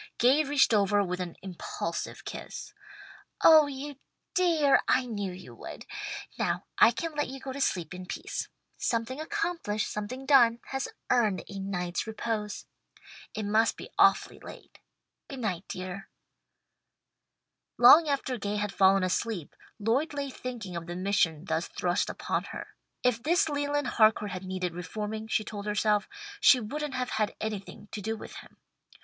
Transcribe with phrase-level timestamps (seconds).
[0.17, 2.73] Gay reached over with an impulsive kiss.
[3.43, 3.97] "Oh you
[4.33, 4.81] dear!
[4.87, 5.85] I knew you would.
[6.39, 8.47] Now I can let you go to sleep in peace.
[8.79, 12.65] 'Something accomplished, something done, has earned a night's repose.'
[13.35, 14.79] It must be awfully late.
[15.27, 16.09] Goodnight dear."
[17.77, 22.45] Long after Gay had fallen asleep, Lloyd lay thinking of the mission thus thrust upon
[22.45, 22.73] her.
[23.03, 26.09] If this Leland Harcourt had needed reforming, she told herself,
[26.39, 28.57] she wouldn't have had anything to do with him.